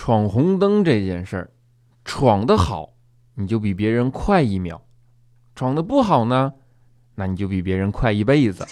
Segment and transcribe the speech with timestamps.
[0.00, 1.50] 闯红灯这件事儿，
[2.04, 2.90] 闯得好，
[3.34, 4.76] 你就比别人快一秒；
[5.56, 6.52] 闯得不好呢，
[7.16, 8.64] 那你就比别人快一辈子。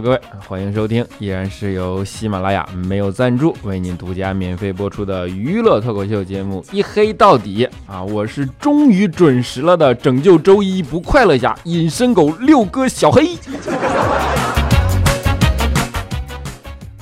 [0.00, 8.02] 各位，欢迎收听，依然是由喜马拉雅没有赞助为您独家免费播出的娱乐脱口秀节目《一黑到底》啊！
[8.02, 13.36] 我是终于准时了的拯救周一不快乐家隐身狗六哥小黑。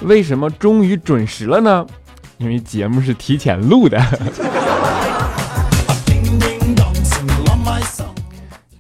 [0.02, 1.86] 为什么终于准时了呢？
[2.38, 3.98] 因为节目是提前录的。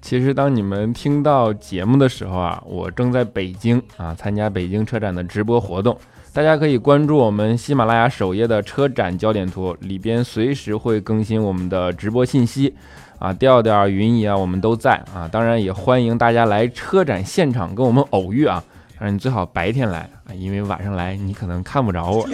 [0.06, 5.98] 其实，当你们听到节目的时候啊，我正在北京啊参加北京车展的直播活动。
[6.32, 12.72] 大家可以关注我们喜马拉雅首页的车展焦点图，里边随时会更新我们的直播信息
[13.18, 13.32] 啊。
[13.32, 15.26] 调调、云姨啊，我们都在啊。
[15.26, 18.62] 当然，也欢迎大家来车展现场跟我们偶遇啊。
[19.00, 22.24] 但是你最好白天来啊，因为晚上来你可能看不着我。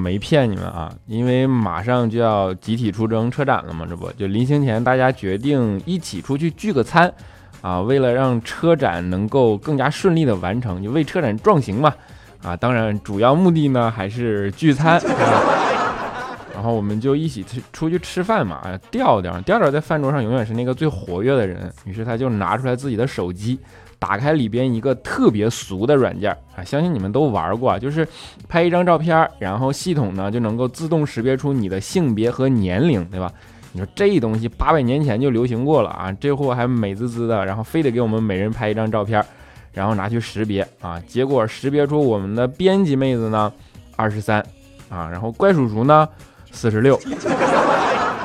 [0.00, 7.12] 没骗你们啊，因为马上就要集体出征车展了嘛，这不就临行前大家决定一起出去聚个餐
[7.60, 11.94] 啊，为了让车展能够更加顺利的完成，就为车展壮行嘛
[12.42, 14.98] 啊，当然主要目的呢还是聚餐，
[16.54, 23.58] 然后我们就一起出出去吃饭嘛，啊调调调调在饭桌上永远是那个最活跃的人，于是他就拿出来自己的手机。
[24.00, 28.08] 打开里边一个特别俗的软件啊，相信你们都玩过，就是
[28.48, 33.30] 拍一张照片，然后系统呢就能够自动识别出你的性别和年龄，对吧？
[33.72, 39.24] 你说这东西八百年前就流行过了啊，这货还美滋滋的，然后非得给我们每人拍一张照片，
[39.72, 43.52] 然后拿去识别啊，结果识别出我们的编辑妹子呢
[43.96, 44.40] 二十三
[44.88, 46.08] 啊，然后怪叔叔呢
[46.50, 46.98] 四十六。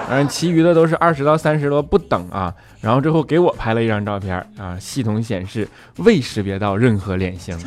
[0.07, 2.53] 嗯，其余的都是二十到三十多不等啊，
[2.85, 7.57] 然后之后给我拍了一张照片啊，系统显示未识别到任何脸型，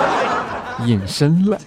[0.86, 1.58] 隐身了。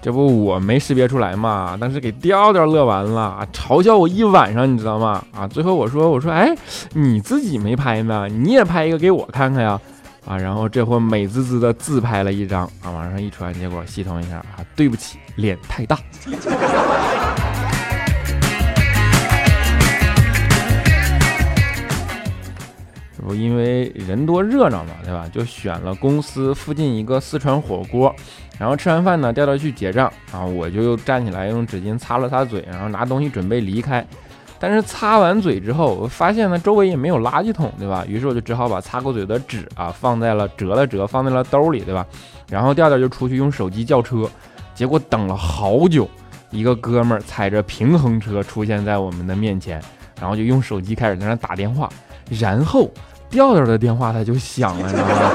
[0.00, 5.22] 这不我没识别出来嘛，当时给调调乐完了，嘲笑我一晚上，你知道吗？
[5.36, 6.56] 啊，最后我说我说哎，
[6.94, 9.78] 你自己没拍呢，你也拍一个给我看看呀。
[10.26, 15.98] 啊，然后这货美滋滋的自拍了一张啊，往上一传，结果系统一下啊，对不起，脸太大。
[23.14, 25.28] 这不因为人多热闹嘛，对吧？
[25.30, 28.14] 就选了公司附近一个四川火锅，
[28.58, 34.02] 然后吃完饭呢，调调去结账啊，我就又站起来用纸巾擦了擦嘴，然后拿东西准备离开。
[34.66, 38.02] 但是擦完嘴之后，我发现呢周围也没有垃圾桶，对吧？
[38.08, 42.06] 于是我就只好把擦过嘴的纸啊放在了折了折，放在了兜里，对吧？
[42.48, 44.26] 然后调调就出去用手机叫车，
[44.74, 46.08] 结果等了好久，
[46.48, 49.78] 一个哥们儿踩着平衡车出现在我们的面前，
[50.18, 51.86] 然后就用手机开始在那打电话，
[52.30, 52.90] 然后
[53.28, 55.30] 调调的电话他就响了，你知道吗？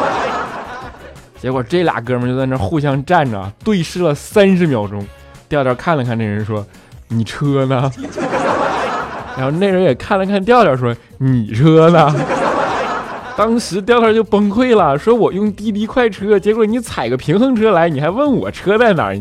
[1.40, 5.06] 结果这俩哥们就在那互相站着对视了三十秒钟，
[5.48, 6.66] 调调看了看那人说
[7.08, 7.92] ：“你车呢？”
[9.40, 12.14] 然后那人也看了看调调，说：“你车呢？”
[13.38, 19.18] 当时调调就崩溃了，说：“我用滴滴快车，结果你踩个平衡车来，你还问我车在哪儿？”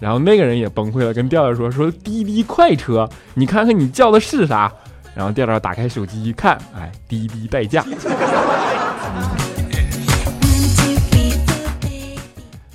[0.00, 4.72] 然后那个人也崩溃了，跟调调说：“说滴滴快车，你看看你叫的是啥？”
[5.14, 7.84] 然后调调打开手机一看，哎，滴滴代驾。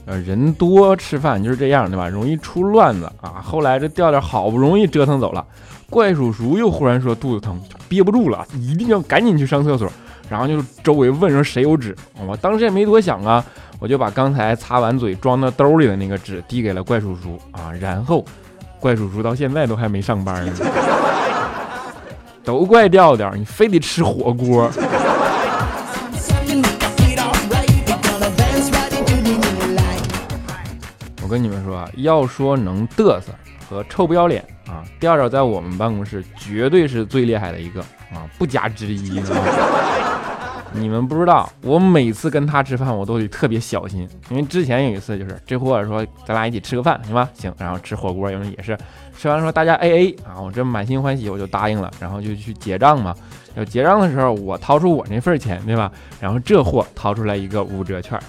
[0.06, 2.08] 呃，人多吃饭就是这样，对吧？
[2.08, 3.42] 容易出乱子啊。
[3.44, 5.44] 后来这调调好不容易折腾走了。
[5.90, 9.92] 怪叔叔又忽然说肚子疼，憋不住了，一定要赶紧去上厕所。
[10.28, 11.96] 然后就周围问说谁有纸，
[12.28, 13.44] 我当时也没多想啊，
[13.80, 17.72] 我就把刚才擦完嘴装到兜里的那个纸递给了怪叔叔啊。
[17.80, 18.26] 然后
[18.80, 20.54] 怪叔叔到现在都还没上班呢，
[22.44, 24.70] 都怪调调，你非得吃火锅。
[31.26, 33.34] 我跟你们说啊，要说能嘚瑟
[33.68, 34.46] 和臭不要脸。
[34.68, 37.82] 啊，调调在我们办公室绝对是最厉害的一个
[38.14, 39.20] 啊，不加之一。
[40.72, 47.28] 你 们不知道，我每次跟他吃饭，我都得特别小心，因为之前有一次就是这货说咱俩一起吃个饭行吧？
[47.34, 48.78] 行，然后吃火锅，因为也是
[49.18, 53.16] 吃完说大家 A A 啊，我这满心欢喜我就答应了，然后就去结账嘛。
[53.56, 55.92] 要结账的时候，我掏出我那份钱，对吧？
[56.20, 58.20] 然后这货掏出来一个五折券。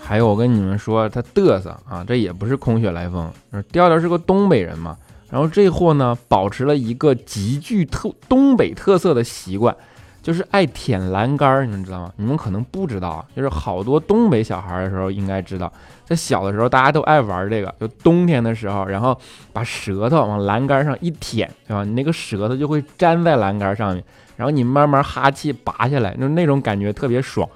[0.00, 3.28] 还有我跟你们说，他嘚瑟啊，这也不是空穴来风。
[3.72, 4.96] 调调是个东北人嘛，
[5.30, 9.74] 然后这货呢，保持了一个极具特东北特色的习惯，
[10.22, 12.12] 就是爱舔栏杆儿，你们知道吗？
[12.16, 15.72] 你们可能不知道啊，就是好多东北小孩的时候应该知道，
[16.04, 19.18] 在小的时候大家都爱玩这个，就冬天的时候，然后
[19.52, 21.82] 把舌头往栏杆上一舔，对吧？
[21.84, 24.04] 你那个舌头就会粘在栏杆上面，
[24.42, 27.48] 然后你慢慢哈气拔下来，就那种感觉特别爽。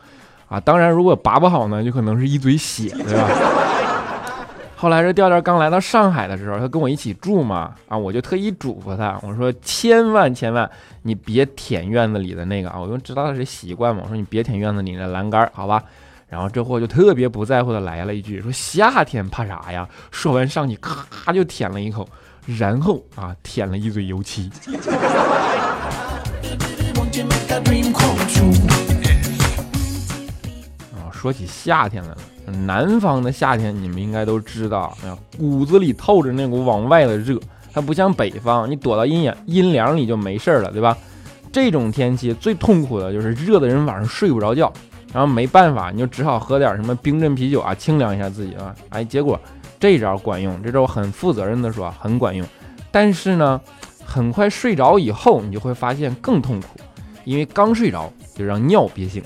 [0.46, 3.28] 啊，当然，如果拔不好呢，就可能是一嘴血，对吧？
[4.78, 10.70] 后来这调调刚来到上海的时候，他跟我一起住嘛，啊，我就特意嘱咐他，我说千万千万
[11.02, 15.82] 你别舔院子里的那个啊，我就知道他是习惯嘛，我说你别舔院子里的栏杆，好吧？
[16.28, 19.88] 然后这货就特别不在乎的来了一句，说夏天怕啥呀？
[20.12, 22.08] 说完上去咔就舔了一口，
[22.46, 24.48] 然后啊舔了一嘴油漆。
[30.92, 32.16] 啊说起夏天来了，
[32.66, 37.40] 南方的夏天你们应该都知道，哎呀，骨子里透着那股往外的热，
[37.72, 40.96] 它不像北方，你躲到阴阳阴凉里就没事了，对吧？
[41.50, 44.70] 这种天气最痛苦的就是热的人晚上睡不着觉，
[45.12, 48.74] 然后没办法，你就只好喝点什么冰镇啤酒啊，清凉一下自己啊。
[48.90, 49.40] 哎，结果
[49.80, 52.46] 这招管用，这招很负责任的说很管用，
[52.90, 53.58] 但是呢，
[54.04, 56.68] 很快睡着以后，你就会发现更痛苦，
[57.26, 59.20] 因为刚睡着就让尿憋醒。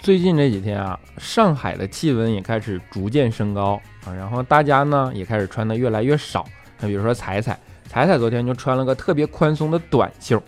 [0.00, 6.44] 最近这几天啊，上海的气温也开始逐渐升高啊，然后大家呢也开始穿的越来越少。
[6.78, 7.58] 那比如说彩彩，
[7.88, 10.42] 彩彩昨天就穿了个特别宽松的短袖，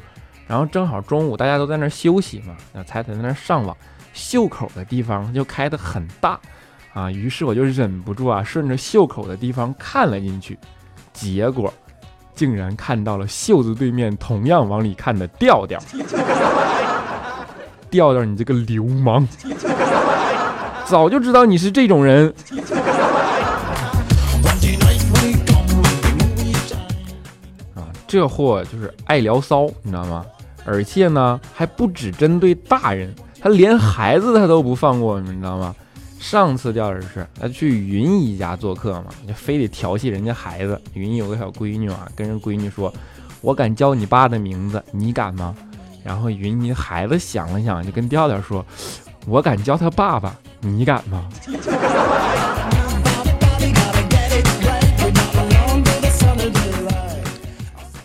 [0.46, 3.74] 然后正好中午大家都在那休息嘛，那彩彩在那上网，
[4.12, 6.38] 袖口的地方就开得很大
[6.92, 10.58] 啊，于是我就忍不住啊，顺着袖口的地方看了进去，
[11.12, 11.72] 结果
[12.34, 15.78] 竟然看到了袖子对面同样往里看的调调。
[17.90, 19.28] 调调，你这个流氓！
[20.86, 22.32] 早就知道你是这种人。
[27.74, 30.24] 啊，这货就是爱聊骚，你知道吗？
[30.64, 35.74] 而且呢，还不止针对大人，他连孩子他都不放过，你知道吗？
[36.22, 40.80] 上次调的是他去云姨家做客嘛，就非得调戏人家孩子。
[40.94, 42.94] 云姨有个小闺女啊，跟人闺女说
[43.42, 45.52] ：“我敢叫你爸的名字，你敢吗？”
[46.04, 48.64] 然后云姨孩子想了想，就跟调调说
[49.26, 51.28] ：“我敢叫他爸爸，你敢吗？”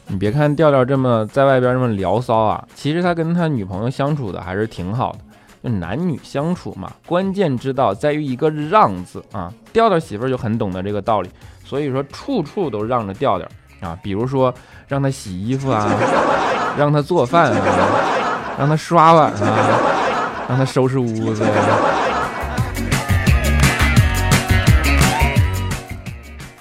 [0.07, 5.19] 你别看调调这么在外边这么聊骚啊，其实他跟他女朋友相处的还是挺好的。
[5.67, 9.53] 男女相处嘛，关键之道在于一个让字啊。
[9.71, 11.29] 调调媳妇就很懂得这个道理，
[11.63, 13.47] 所以说处处都让着调调
[13.81, 13.97] 啊。
[14.01, 14.53] 比如说
[14.87, 15.87] 让他洗衣服啊。
[16.77, 19.79] 让他做饭啊，让他刷碗啊，
[20.47, 21.43] 让他收拾屋子。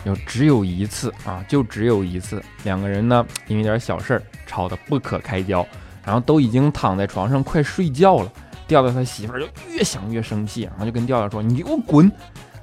[0.05, 5.67] 有只有一次啊，就只有一次，两个人呢因为点小事儿吵得不可开交，
[6.03, 8.33] 然后都已经躺在床上快睡觉了。
[8.67, 12.11] 调调他媳妇儿就越想越生气，然后就跟调调说：“你给我滚！”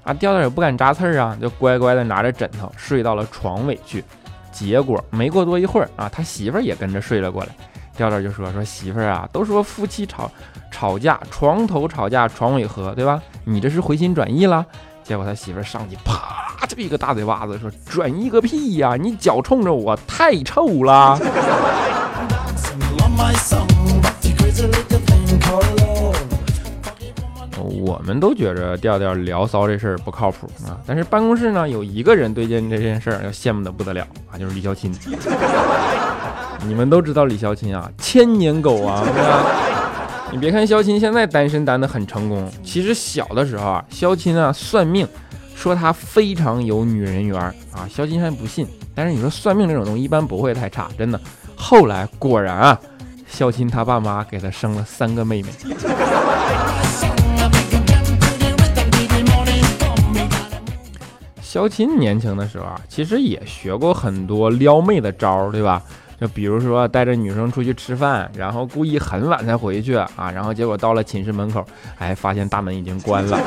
[0.04, 4.04] 啊，调调也不敢扎刺儿啊，就乖乖的拿着枕头睡到了床尾去。
[4.52, 7.50] 结果没过多一会儿啊，他媳妇儿也跟着睡了过来。
[7.96, 10.30] 调调就说：“说媳妇儿啊，都说夫妻吵
[10.72, 13.22] 吵架，床头吵架床尾和，对吧？
[13.46, 14.66] 你这是回心转意了？”
[15.04, 18.96] 结果他媳妇儿上去啪就一个大嘴巴子，说：“转意个屁呀！
[19.00, 21.18] 你脚冲着我，太臭了。
[27.82, 34.94] ”我们都觉着调调聊骚这事儿不靠谱啊，但是办公室呢有一个人对见这件事儿要羡慕的不得了啊，就是李孝钦。
[36.66, 39.46] 你们都知道李孝钦啊，千年狗啊，对吧？
[40.32, 45.08] 你别看肖钦现在单身单的很成功，其实小的时候啊，肖钦啊算命
[45.56, 47.40] 说他非常有女人缘
[47.72, 48.68] 啊，肖钦还不信。
[48.96, 51.20] 但是你说算命这种东西一般不会太差，真的。
[51.56, 52.80] 后来果然啊，
[53.28, 55.50] 肖钦他爸妈给他生了三个妹妹。
[61.54, 65.80] 肖钦年轻的时候啊，其实也学过很多撩妹的招儿，对吧？
[66.20, 71.64] 就比如说带着女生出去吃饭，然后故意很晚才回去啊，然后结果到了寝室门口，
[72.00, 73.40] 哎，发现大门已经关了。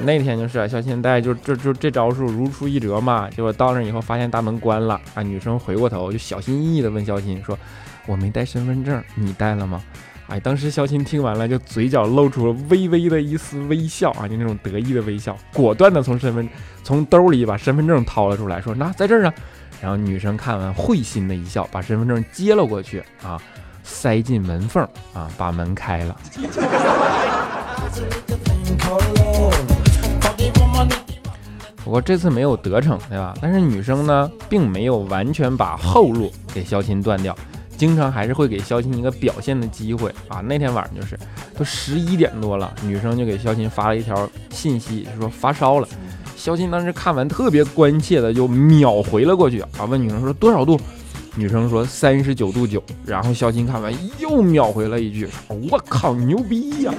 [0.00, 7.56] 那天就是肖钦带就这就这招数如出一辙嘛，结果到那以后发现大门关了啊，女生回过头就小心翼翼的问肖钦说
[8.08, 9.80] ：“我没带身份证，你带了吗？”
[10.28, 16.48] 哎，当时肖钦听完了，就嘴角露出了微微的一丝微笑啊，就那种得意的微笑，果断的从身份
[16.82, 19.32] 从兜里把身份证掏了出来，说：“那在这儿呢。”
[19.82, 23.38] 然后女生看完会心的一笑，把身份证接了过去啊，
[23.82, 26.16] 塞进门缝啊，把门开了。
[31.84, 33.34] 不过这次没有得逞，对吧？
[33.42, 37.36] 但是女生呢，并没有完全把后路给肖钦断掉，
[37.76, 40.40] 经常还是会给肖钦一个表现的机会啊。
[40.40, 41.18] 那天晚上就是
[41.56, 45.88] 都十一点多了，女生就给肖钦发了一条信息，说发烧了。
[46.36, 50.78] 肖钦当时看完特别关切的就秒回了过去啊，问女生说多少度？
[51.36, 52.82] 女生说三十九度九。
[53.04, 56.92] 然后肖钦看完又秒回了一句：我靠，牛逼呀！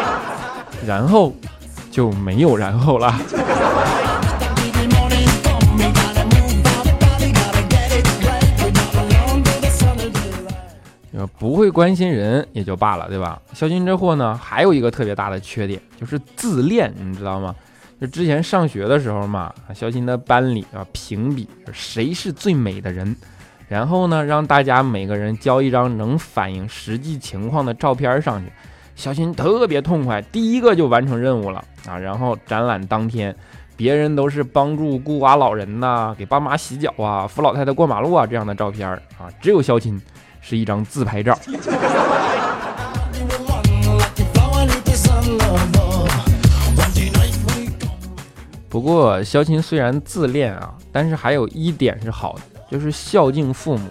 [0.86, 1.34] 然后
[1.90, 3.14] 就没有然后了。
[11.26, 13.40] 不会关心人也就罢了，对吧？
[13.52, 17.54] 肖钦这货呢，还有一个特别大的缺点，就是自恋，你知道吗？
[18.00, 23.14] 就之前上学的时候嘛，肖钦的班里啊评比谁是最美的人，
[23.68, 28.50] 然后呢让大家每个人交一张能反映实际情况的照片上去，
[28.96, 31.98] 肖钦特别痛快，第一个就完成任务了啊！
[31.98, 33.34] 然后展览当天，
[33.76, 40.00] 别人都是帮助孤寡老人呐，给爸妈洗脚啊，扶老太太过马路啊这样的照片啊，只有肖钦。
[40.50, 41.38] 是一张自拍照。
[48.68, 53.88] 不过肖钦虽然自恋啊，但是还有一点是好的，就是孝敬父母。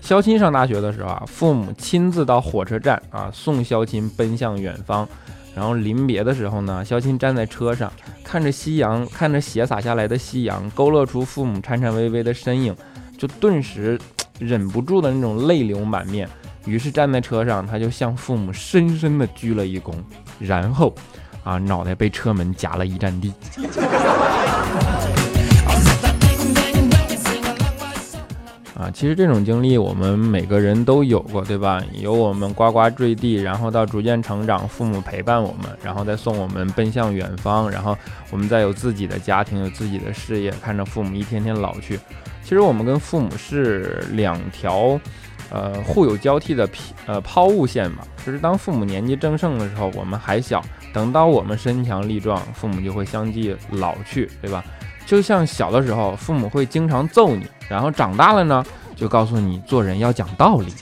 [0.00, 5.06] 肖钦上大学的时候啊，父母亲自到火车站啊送肖钦奔向远方，
[5.54, 7.92] 然后临别的时候呢，肖钦站在车上，
[8.24, 12.74] 看着夕阳，看着斜洒下来的夕阳，勾勒出父母颤颤巍巍的身影，
[13.18, 14.00] 就顿时。
[14.38, 16.28] 忍不住的那种泪流满面，
[16.64, 19.92] 于是站在车上，他就向父母深深的鞠了一躬，
[20.38, 20.94] 然后，
[21.42, 23.32] 啊，脑袋被车门夹了一站地。
[28.78, 31.82] 啊，其实这种经历我们每个人都有过，对吧？
[32.00, 37.98] 有我们呱呱坠地，然后到逐渐成长，父母陪伴我们，然后再送我们奔向远方，然后
[38.30, 41.98] 我们再有自己的家庭，有自己的事业，看着父母一天天老去。
[42.48, 44.98] 其实我们跟父母是两条，
[45.50, 46.66] 呃，互有交替的
[47.04, 47.98] 呃抛物线嘛。
[48.24, 50.58] 就是当父母年纪正盛的时候，我们还小；
[50.90, 54.64] 等到我们身强力壮，父母就会相继老去，对吧？
[55.04, 58.64] 就像小的时候，父母会经常揍你，然后长大了呢，
[58.96, 60.72] 就告诉你做人要讲道理。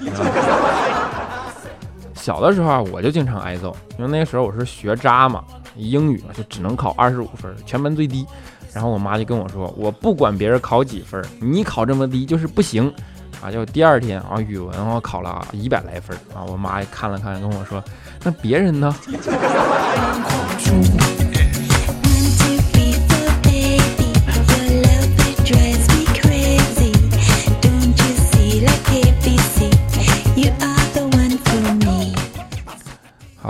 [2.26, 5.44] 小的时候我就经常挨揍，因为那时候我是学渣嘛，
[5.76, 8.26] 英语就只能考二十五分，全班最低。
[8.74, 12.92] 然后我妈就跟我说：“我不管别人考几分，你考这么低就是不行
[13.40, 17.80] 啊！”就第二天啊，语文我考了一百来分啊，我妈看了看，跟我说
[18.24, 18.92] ：“那别人呢？”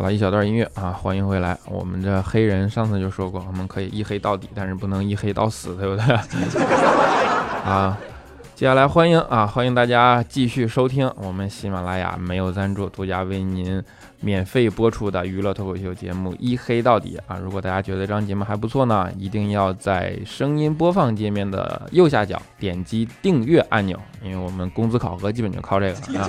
[0.06, 1.58] 了一小段音乐啊，欢迎回来。
[1.68, 6.14] 我们这黑人上次就说过，我们可以一黑到底，但是不能一黑到死，对不对？
[7.66, 7.98] 啊，
[8.54, 13.82] 接下来欢迎啊，欢迎大家继续收听我们喜马拉雅没有赞助、独家为您
[14.20, 17.36] 免费播出的娱乐脱口秀节目《一黑到底》啊。
[17.42, 26.28] 如果大家觉得这档节目还不错呢，一定要在声音播放界面的右下角点击订阅按钮，因为我们工资考核基本就靠这个了啊。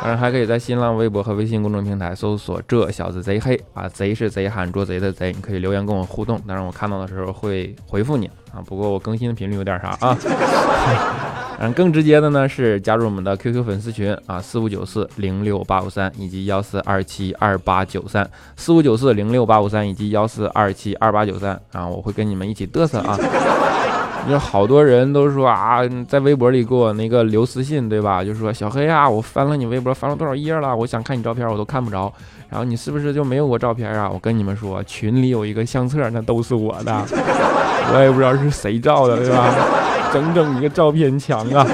[0.00, 8.64] 当然还可以在新浪微博和微信公众平台搜索“这小子贼黑”啊，贼是贼喊捉贼的贼，你可以留言跟我互动，当然我看到的时候会回复你啊。
[8.64, 10.16] 不过我更新的频率有点啥啊？
[11.62, 18.26] 嗯，更直接的呢是加入我们的 QQ 粉丝群啊，四五九四零六八五三以及幺四二七二八九三，
[18.56, 23.18] 四五九四零六八五三以及幺四二七二八九三啊，我会跟你们一起嘚瑟啊。
[24.28, 28.22] 有好多人都说啊，在微博里给我那个留私信，对吧？
[28.22, 30.76] 就说小黑啊，我翻了你微博，翻了多少页了？
[30.76, 32.12] 我想看你照片，我都看不着。
[32.48, 34.10] 然后你是不是就没有过照片啊？
[34.12, 37.04] 我跟你们说，群里有一个相册，那都是我的，
[37.94, 39.54] 我也不知道是谁照的，对吧？
[40.12, 41.66] 整整一个照片墙啊！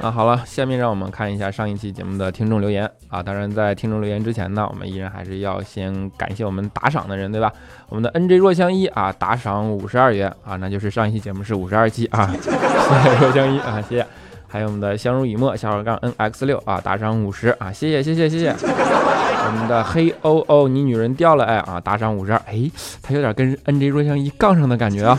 [0.00, 3.20] 啊，好了，下面让我们看一下上一期节目的听众留言啊。
[3.20, 7.52] 当然，在听众留言之前呢，我们依然还是要先感谢我们打赏的人，对吧？
[7.88, 12.30] 我们的 N J 若相依啊，打赏五十二元啊，那就是上一期节目是五十二期啊。
[12.40, 14.06] 谢谢若相依啊，谢谢。
[14.46, 18.50] 还有我们的相濡以沫小号杠 N X 六啊，打赏五十啊，谢谢谢谢谢谢。
[18.50, 22.70] 我们的黑欧欧你女人掉了哎啊，打赏五十二，哎，
[23.02, 25.18] 他有点跟 N J 若相依杠上的感觉啊。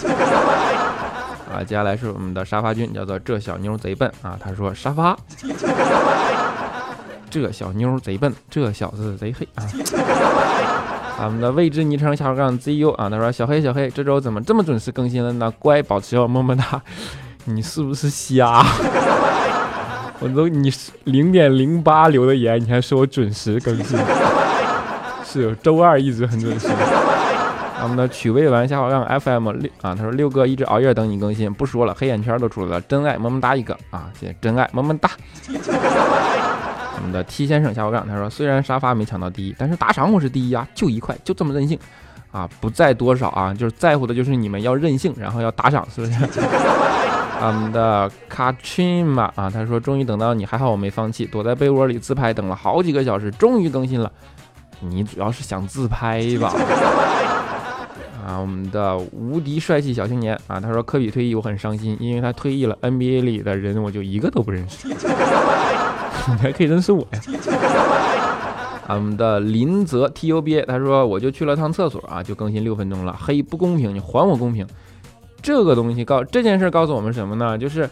[1.63, 4.37] 接下来是我们的沙发君，叫做这小妞贼笨啊。
[4.39, 5.17] 他说沙发，
[7.29, 9.63] 这小妞贼笨，这小子贼黑啊。
[11.21, 15.51] 我们的未知昵称小号杠 ZU 啊，他说小黑小黑，这周怎么这么准时更新了呢？
[15.59, 16.81] 乖，保持哦，么么哒。
[17.43, 18.65] 你是不是瞎？
[20.19, 20.71] 我都你
[21.05, 23.97] 零点零八留的言，你还说我准时更新，
[25.25, 26.67] 是周二一直很准时。
[27.83, 35.09] 我们的曲未完下滑杠 FM 六啊，他说六哥一直熬夜等你更新，不说了，黑眼圈都出来了，真爱么么哒一个啊，谢谢真爱么么哒。
[36.97, 41.79] 我们的 T 先生下滑杠他说虽然沙发没抢到第一，但是打赏我是第一啊，就一块，就这么任性
[42.31, 46.13] 啊，不在多少啊，就是在乎的就是你们要任性，然后要打赏，是不是？
[47.41, 54.11] 我们的 Katrina 啊，他说终于等到你，还好我没放弃，躲在被窝里自拍等了好几个小时，终于更新了。
[54.81, 56.53] 你主要是想自拍吧？
[58.29, 64.87] 啊，我们的无敌帅气小青年啊，他说科比退役我很伤心，因为他退役了，NBA 里的人我就一个都不认识。
[64.87, 64.95] 你
[66.35, 67.19] 还可以认识我呀？
[68.85, 74.67] 啊，我们的林泽 TUB，他说我就去了趟厕所啊，就更新六分钟了，嘿，不公平，你还我公平。
[75.41, 77.57] 这个东西告这件事告诉我们什么呢？
[77.57, 77.89] 就是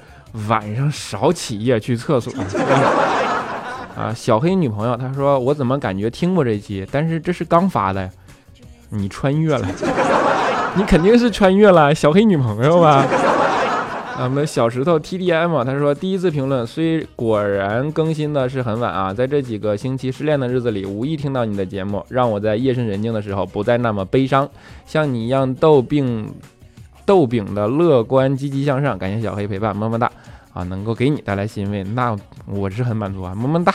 [0.47, 2.31] 晚上少起夜去厕所。
[3.97, 8.09] 啊，小黑女朋友，她说我怎么感觉听过这期，但是这是刚发的呀？
[8.89, 9.67] 你穿越了，
[10.77, 13.03] 你肯定是穿越了，小黑女朋友吧？
[14.15, 24.47] 啊，我们小石头 TDM，他说第一次评论，虽果然更新的是很晚啊，在这几个星期失恋的日子里，无意听到你的节目，让我在夜深人静的时候不再那么悲伤，
[24.85, 26.31] 像你一样逗病
[27.05, 30.11] 逗饼的乐观积极向上，感谢小黑陪伴，么么哒
[30.53, 30.61] 啊！
[30.63, 32.15] 能够给你带来欣慰，那
[32.45, 33.73] 我是很满足啊，么么哒。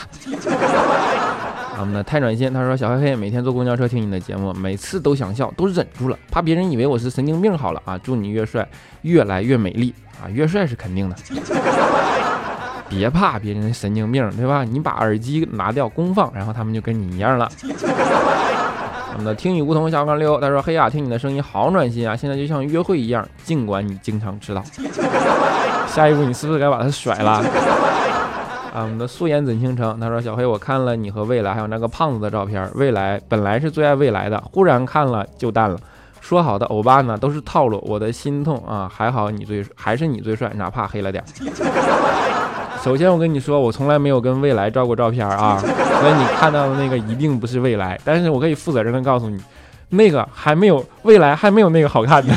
[1.83, 7.57] 我们的太暖心，他说小黑黑每天坐公交车听你的节目，每次都想笑，都忍住了，怕别人以为我是神经病。
[7.57, 8.65] 好了啊，祝你越帅
[9.01, 11.15] 越来越美丽啊，越帅是肯定的，
[12.87, 14.63] 别怕别人神经病，对吧？
[14.63, 17.51] 你把耳机拿掉公放，然后他们就跟你一样了。
[19.11, 24.63] 我们的听雨梧桐小刚溜，他说黑呀，听你的声音好暖心啊，现在就像约会一样，尽管你经常迟到。
[25.85, 27.43] 下一步你是不是该把他甩了？
[28.73, 35.77] 啊，我们的素颜怎倾城，他说小黑，我看了你和未来还有那个胖子的照片，未来本来是最爱未来的，忽然看了就淡了。
[36.19, 38.89] 说好的欧巴呢，都是套路，我的心痛啊！
[38.91, 41.23] 还好你最还是你最帅，哪怕黑了点。
[42.81, 47.99] 首先我跟你说，我从来没有跟未来照过照片啊，所以你看到的那个一定不是未来。
[48.03, 49.39] 但是我可以负责任的告诉你，
[49.89, 52.33] 那个还没有未来还没有那个好看呢。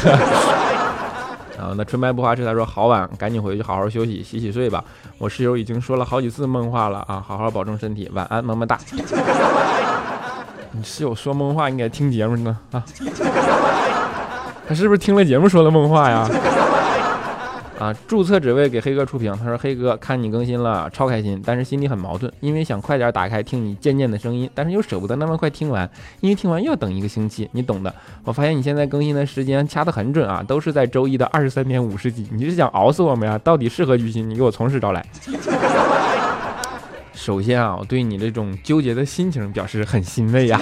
[1.66, 4.84] 啊那纯白不花痴他说好晚，赶紧回去好好休息，洗洗睡吧。
[5.18, 8.78] 我室友已经说了好几次梦话了啊，好好保重身体，晚安，么么哒。
[10.72, 12.84] 你室友说梦话应该听节目呢啊，
[14.68, 16.28] 他是不是听了节目说的梦话呀？
[17.78, 17.94] 啊！
[18.08, 19.30] 注册只为给黑哥出屏。
[19.36, 25.88] 他说：“黑哥，看你更新了，超开心，但是心里很矛盾，因为想快点打开听你渐渐的声音，但是又舍不得那么快听完，
[26.20, 27.94] 因为听完又要等一个星期，你懂的。
[28.24, 32.26] 我发现你现在更新的时间掐得很准啊，都是在周一的二十三点五十几。
[32.32, 33.38] 你是想熬死我们呀？
[33.44, 34.28] 到底是何居心？
[34.28, 35.04] 你给我从实招来。
[37.12, 40.60] 首先啊，我对你这种纠结的心情表示很欣慰呀。”，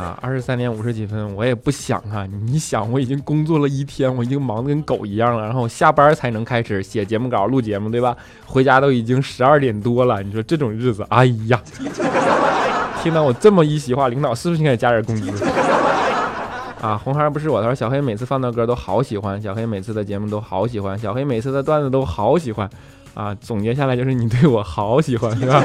[0.00, 2.26] 啊二十三点五十几分，我也不想啊。
[2.46, 8.16] 你想，我已经工作了一天，我已经忙得跟狗一样了，然后下班才能开始写节目稿、录节目，对吧？
[8.46, 10.22] 回家都已经十二点多了。
[10.22, 11.60] 你说这种日子，哎呀，
[13.02, 15.44] 听到我这么一席话，领导是不是应该加点工资？
[16.80, 22.68] 啊，红孩不是我，他说小黑每次放的歌都好喜欢，小黑每次的节目都好喜欢，小黑每次的段子都好喜欢。
[23.12, 25.62] 啊，总结下来就是你对我好喜欢，是吧？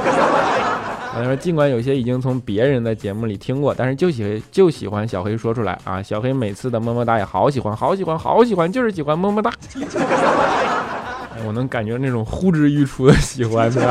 [1.17, 6.03] 他说：“尽管有些已经从别人的节目里听过，但是就喜欢就喜欢小黑说出来啊！
[6.03, 9.49] 小黑每次的么么哒也好喜欢，好喜欢，好喜欢，就是喜欢么么哒。
[11.47, 13.85] 我能感觉那种呼之欲出的喜欢是吧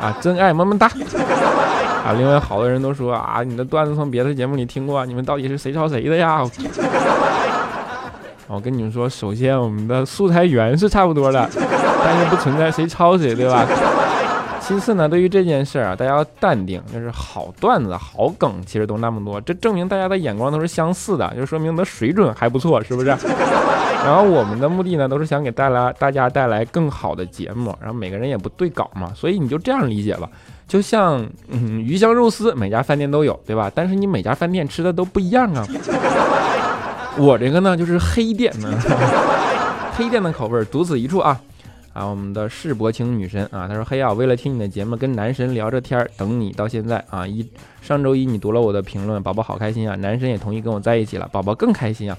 [0.00, 0.16] 啊！
[0.20, 0.86] 真爱么么哒
[2.04, 2.14] 啊！
[2.16, 6.44] 另外，好多人都说啊，你的段子从别的节目里听过，你们到底是谁抄谁的呀？
[8.46, 11.48] 我跟你们说，首先我们的素材源是差不多的，
[12.04, 13.66] 但是不存在谁抄谁，对吧？”
[14.70, 23.08] 其次呢，对于这件事儿啊，大家要淡定，就是好段子、好梗，其实都那么多，这证明大家的眼光都是相似的，就说明的水准还不错，是不是？
[24.06, 30.28] 然后我们的目的呢，都是想给带来大家带来更好的节目，然后每个人也不对稿嘛，所以你就这样理解吧，
[30.68, 33.68] 就像嗯鱼香肉丝，每家饭店都有，对吧？
[33.74, 35.66] 但是你每家饭店吃的都不一样啊。
[37.16, 38.72] 我这个呢，就是黑店呢，
[39.98, 41.40] 黑店的口味独此一处啊。
[42.00, 47.26] 啊，我们的世博情女神啊，她说：“黑呀，为了听你的节目，跟男神聊着天，等你到现在啊。
[47.26, 47.46] 一
[47.82, 52.16] 上周一你读了我的评论，宝宝好开心啊，男神也同意跟我在一起了，宝宝更开心啊。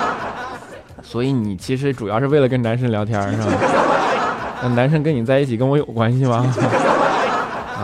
[1.02, 3.46] 所以你其实主要是为了跟男神聊天是吧？
[4.62, 6.44] 那男神跟你在一起跟我有关系吗？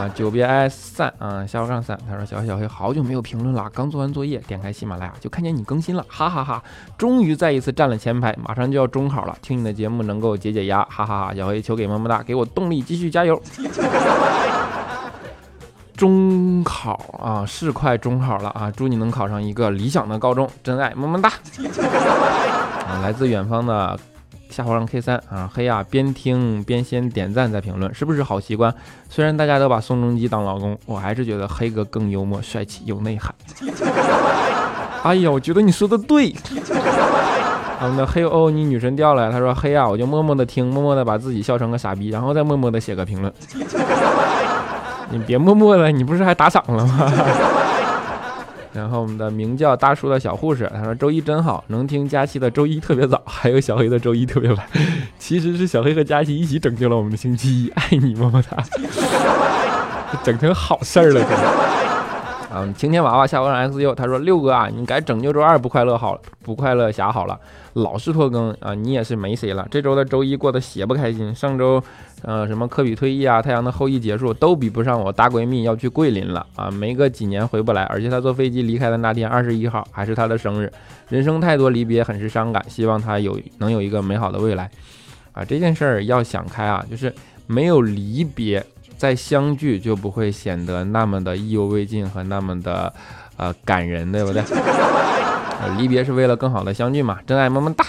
[0.08, 1.98] 久别爱散啊，下午杠散。
[2.08, 6.62] 他说：“小黑小黑，好久没有评论了，刚做完作业，点开喜马拉雅就看见你更新了， 哈哈哈！
[6.98, 11.34] 终于再一次站了前排，马上就要中考了，听你的节目能够解解压，哈哈哈！
[11.34, 13.40] 小黑求给么么哒，给我动力，继续加油。
[15.96, 21.28] 中考啊，是快中考了啊，祝你能考上一个理想的高中，真爱么么哒。
[22.88, 23.98] 啊，来自远方的。”
[24.54, 28.72] 下滑上 K 三啊，黑呀，边听边先点赞再评论，是不是好习惯？
[29.10, 33.34] 虽然大家都把宋仲基当老公，我还是觉得黑哥更幽默、帅气、有内涵。
[35.02, 36.32] 哎呀，我觉得你说的对。
[37.80, 39.32] 我们的黑欧，你女神掉了。
[39.32, 43.34] 他说黑呀，我就默默的听，默默的把自己笑成个傻逼，然后再默默的写个评论。
[45.10, 47.12] 你别默默的，你不是还打赏了吗？
[48.74, 54.66] 然后我们的名叫大叔的小护士，他说周一真好，能听佳期的周一特别早，还有小黑的周一特别晚。
[55.16, 58.62] 其实是小黑和佳期一起拯救了我们的星期一，爱 你么么哒，
[60.24, 61.24] 整成好事儿了。
[62.56, 67.37] 嗯，晴天娃娃下午上 S U，他说六哥啊，你改拯救周二不快乐好了不快乐侠好了，
[67.72, 69.66] 老是拖更啊，你也是没谁了。
[69.70, 71.82] 这周的周一过得邪不开心，上周
[72.24, 80.72] 呃什么科比退役啊，太阳的后裔结束都比不上我大闺蜜要去桂林了啊，没个几年回不来，而且她坐飞机离开的那天二十一号还是她的生日，
[81.08, 84.70] 人生太多离别，很是伤感，希望她有能有一个美好的未来
[85.32, 87.14] 啊，这件事儿要想开啊，就是
[87.46, 88.64] 没有离别。
[88.96, 92.90] 再相聚就不会显得那么的意犹未尽和那么的，
[93.37, 94.40] 呃感人，对不对？
[95.76, 97.84] 离别是为了更好的相聚嘛，真爱么么哒。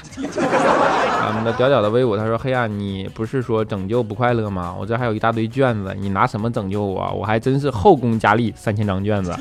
[1.26, 4.76] 咱们的屌屌的威武，他说：黑暗，你不是说拯救不快乐吗？
[4.80, 7.12] 我这还有一大堆卷子，你拿什么拯救我？
[7.18, 9.34] 我还真是后宫佳丽，三千张卷子。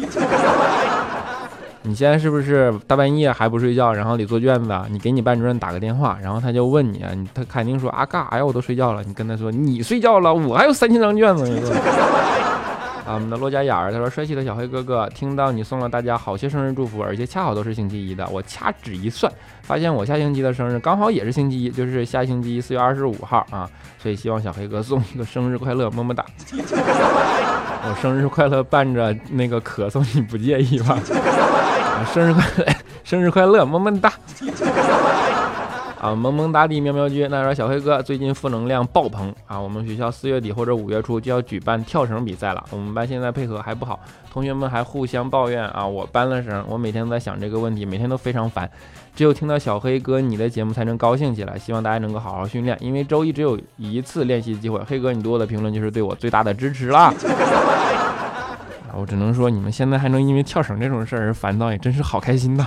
[1.83, 4.75] 你现在是不是大半夜还不睡觉，然后得做卷子？
[4.89, 8.45] 你给你班主任打个电话，然后他就问你啊，他肯定说啊干啥呀？
[8.47, 9.03] 我都睡觉了。
[9.05, 11.45] 你跟他说你睡觉了，我还有三千张卷子。
[13.07, 26.25] 啊，我们的骆家眼儿他说帅气的小黑哥哥，听到你送了大家好些生日祝福，而且恰好都是星期一的，我掐指一算，发现我下星期的生日刚好也是星期一，就是下星期一四月二十五号啊，所以希望小黑哥送一个生日快乐，么么哒。
[27.87, 30.95] 我生日快乐伴着那个咳嗽，你不介意吧？
[30.95, 32.67] 啊生日快乐，
[33.05, 34.11] 生日快乐，么么哒！
[36.05, 39.59] 啊，萌萌哒的喵喵君，那说小黑哥最近负能量爆棚啊！
[39.59, 43.99] 我们学校四月底或者五月初就要举办跳绳比赛了，我们班现在配合还不好，
[44.31, 45.87] 同学们还互相抱怨啊！
[45.87, 48.71] 我搬了绳，我每天都在想这个问题，每天都非常烦。
[49.17, 54.79] 只有听到小黑哥你的节目才能高兴起来，希望大家能够好好训练，因为周一只有一次练习机会。
[54.87, 57.15] 黑哥，你对我的评论就是对我最大的支持啦！
[58.95, 62.67] 我只能说，你们现在还能因为跳绳这种事儿而烦躁，也真是好开心呐！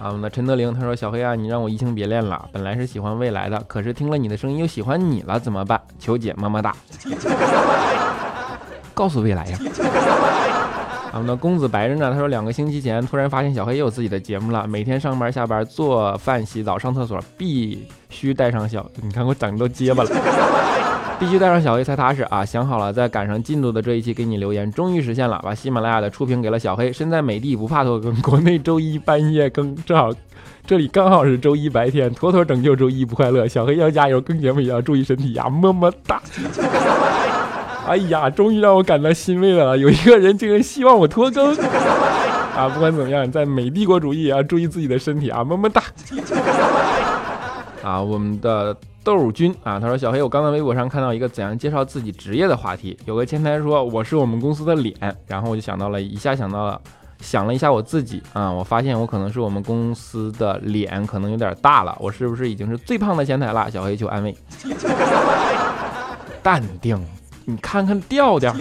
[0.00, 2.48] 啊，那陈德玲他说：“小黑啊，你让我移情别恋了。
[2.52, 5.78] 本来是喜欢未来的，可是听了你的声音又喜欢你了，怎么办？
[5.98, 6.74] 求姐么么哒！
[8.94, 9.58] 告诉未来呀！”
[11.12, 12.10] 啊，那公子白着呢。
[12.10, 18.86] 他说：“两个星期前突然发现小黑也有自己的节目了，每天上班下班做饭洗澡上厕所必须带上小……
[19.02, 20.10] 你看我整的都结巴了。”
[21.20, 22.42] 必须带上小黑才踏实啊！
[22.42, 26.90] 想好了，在赶上进度的这一期给你留言，终于实现了，把喜马拉雅的触屏给了小黑。
[26.90, 30.10] 身在美的不怕拖更，国内周一半夜更，正好
[30.66, 33.46] 这里刚好是周一白天，妥妥拯救周一不快乐。
[33.46, 36.22] 小黑要加油，更节目也要注意身体呀，么么哒！
[37.86, 41.54] 哎呀，终于让我感到欣慰了，有一个人竟然希望我拖更
[42.56, 42.66] 啊！
[42.72, 45.82] 不管怎么样，在美帝国主义也要注意自己的身体啊，么么哒！
[47.84, 48.74] 啊，我们的。
[49.16, 49.54] 豆君。
[49.62, 54.94] 啊，他说小黑，我刚在微博上看到一个怎样介绍自己职业的话题，有个前台说我是我们公司的脸，
[55.26, 56.80] 然后我就想到了一下想到了，
[57.20, 58.22] 想了一下我自己。
[58.32, 63.70] 啊，我发现我可能是我们公司的脸，可能有点大了，我是不是已经是最胖的前台了？
[63.70, 64.36] 小黑求安慰，
[66.42, 66.98] 淡定，
[67.44, 68.54] 你看看调调。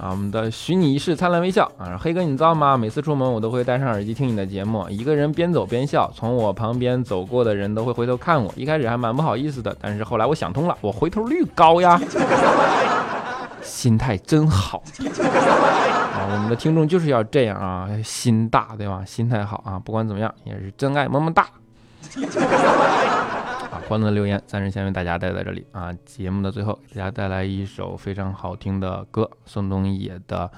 [0.00, 2.74] 啊，我们的许你一世灿烂微笑啊，黑哥你知道吗？
[2.74, 8.50] 每次出门我都会戴上耳机听你的节目，一个人边走边笑，从我旁边走过的人都会回头看我。
[8.56, 12.00] 一开始还蛮不好意思的，但是后来我想通了，我回头率高呀，
[13.62, 14.82] 心态真好
[16.16, 16.32] 啊！
[16.32, 19.04] 我们的听众就是要这样啊，心大对吧？
[19.06, 21.46] 心态好啊，不管怎么样也是真爱，么么哒。
[23.90, 25.92] 欢乐的留言暂时先为大家带在这里啊！
[26.04, 30.48] 节目的最后，给大家带来一首非常好听的歌，宋冬野的《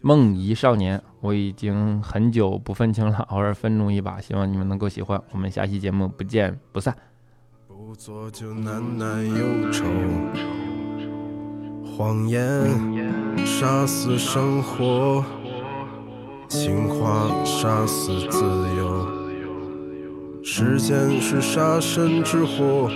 [0.00, 0.98] 梦遗少年》。
[1.20, 5.22] 我已经很久不愤青了，偶尔愤怒一把，希望你们能够喜欢。
[5.30, 6.92] 我们下期节目不见不散。
[7.68, 9.84] 不做就难难忧愁，
[11.96, 12.42] 谎言
[13.46, 15.24] 杀死生活，
[16.48, 18.40] 情话杀死自
[18.76, 19.19] 由。
[20.42, 22.90] 时间是杀身之祸，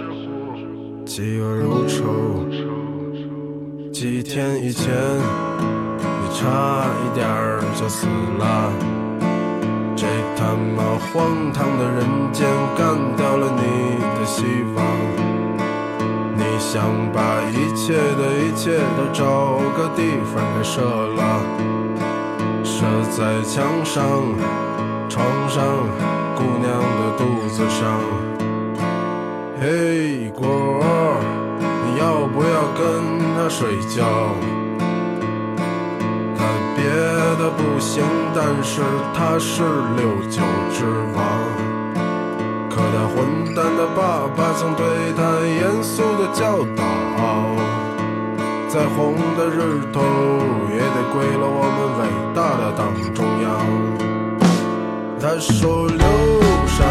[1.04, 2.02] 饥饿如仇，
[3.92, 4.94] 几天以前，
[6.00, 8.06] 你差一点儿就死
[8.38, 8.72] 了。
[9.94, 13.62] 这他妈荒唐的人间，干掉了你
[14.18, 14.42] 的希
[14.74, 14.84] 望。
[16.36, 21.20] 你想把一切的一切都找个地方给射了，
[22.64, 24.02] 射在墙上、
[25.10, 25.62] 床上、
[26.34, 26.72] 姑娘
[29.60, 30.46] 嘿，果
[30.82, 31.20] 儿，
[31.84, 32.82] 你要不要跟
[33.34, 34.04] 他睡觉？
[36.36, 36.40] 他
[36.76, 36.84] 别
[37.38, 38.02] 的不行，
[38.34, 38.82] 但是
[39.14, 39.62] 他是
[39.96, 40.42] 六九
[40.72, 41.18] 之王。
[42.68, 43.14] 可他混
[43.54, 44.84] 蛋的爸爸曾对
[45.16, 46.82] 他严肃的教导：
[48.68, 50.00] 再红的日头
[50.70, 52.02] 也得归了我们伟
[52.34, 52.82] 大的党
[53.14, 53.46] 中央。
[55.20, 56.04] 他说六
[56.66, 56.82] 扇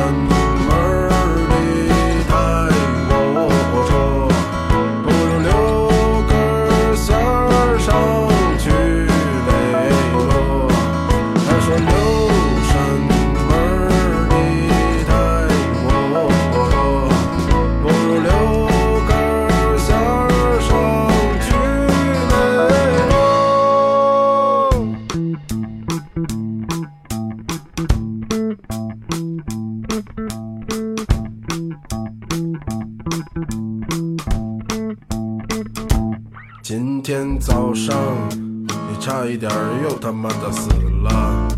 [39.43, 40.69] 点儿又他妈的死
[41.03, 41.49] 了。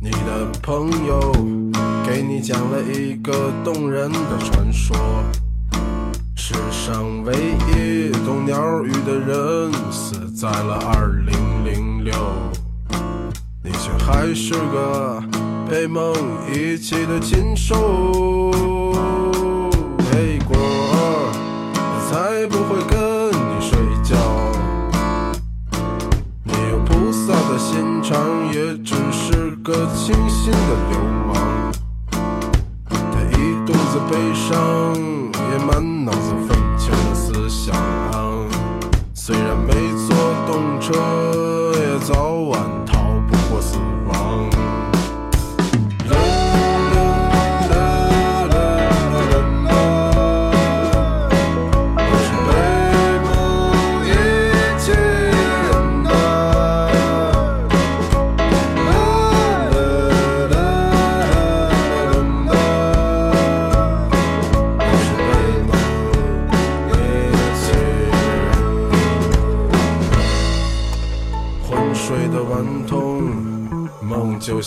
[0.00, 1.32] 你的朋友
[2.06, 4.96] 给你讲了一个动人的传说，
[6.36, 7.34] 世上唯
[7.74, 12.14] 一懂鸟语的人死在了二零零六，
[13.64, 15.20] 你却还是个
[15.68, 16.14] 被梦
[16.54, 18.52] 遗弃的禽兽。
[20.12, 20.56] 黑，果，
[22.08, 22.80] 才不会
[28.08, 30.58] 长，也只是个清新的
[30.90, 31.72] 流氓。
[32.88, 33.34] 他一
[33.66, 34.54] 肚子悲伤，
[35.50, 37.74] 也满脑子愤青的思想。
[39.12, 39.72] 虽然没
[40.06, 40.16] 坐
[40.46, 41.25] 动车，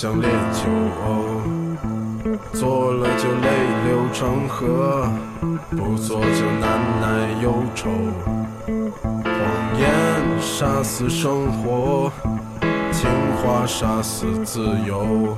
[0.01, 0.61] 像烈酒，
[2.53, 3.49] 做了就泪
[3.85, 5.11] 流成河，
[5.71, 7.89] 不做就难耐忧愁。
[9.25, 9.83] 谎言
[10.39, 12.09] 杀死生活，
[12.93, 13.09] 情
[13.43, 15.37] 话杀死自由。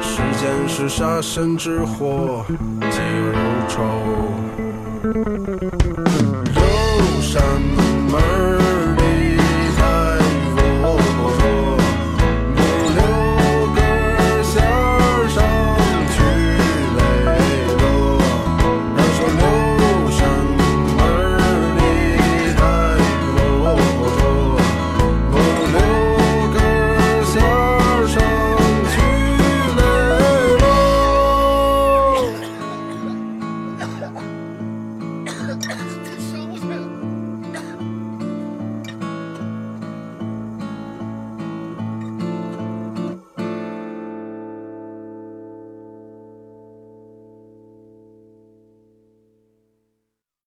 [0.00, 2.46] 时间是杀身之祸，
[2.90, 3.82] 岂有忧愁？
[6.54, 7.42] 有扇
[8.10, 8.61] 门